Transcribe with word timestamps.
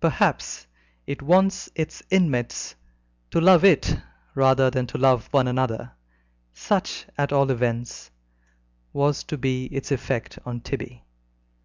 Perhaps 0.00 0.68
it 1.04 1.20
wants 1.20 1.68
its 1.74 2.00
inmates 2.08 2.76
to 3.32 3.40
love 3.40 3.64
it 3.64 3.96
rather 4.36 4.70
than 4.70 4.86
to 4.86 4.98
love 4.98 5.26
one 5.32 5.48
another: 5.48 5.90
such 6.52 7.06
at 7.18 7.32
all 7.32 7.50
events 7.50 8.12
was 8.92 9.24
to 9.24 9.36
be 9.36 9.64
its 9.72 9.90
effect 9.90 10.38
on 10.46 10.60
Tibby. 10.60 11.02